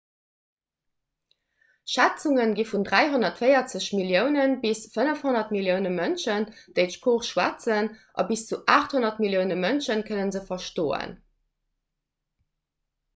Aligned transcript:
schätzunge 1.91 2.45
gi 2.59 2.63
vun 2.69 2.85
340 2.87 3.89
millioune 3.99 4.45
bis 4.63 4.81
500 4.97 5.43
millioune 5.57 5.91
mënschen 6.01 6.47
déi 6.79 6.83
d'sprooch 6.93 7.29
schwätzen 7.31 7.93
a 8.23 8.27
bis 8.33 8.47
zu 8.53 8.61
800 8.79 9.13
millioune 9.27 9.61
mënsche 9.67 10.01
kënne 10.11 10.29
se 10.41 10.45
verstoen 10.51 11.15